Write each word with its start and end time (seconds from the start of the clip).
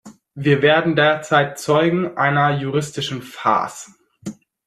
Wir 0.33 0.63
werden 0.63 0.95
derzeit 0.95 1.59
Zeugen 1.59 2.17
einer 2.17 2.57
juristischen 2.57 3.21
Farce. 3.21 3.93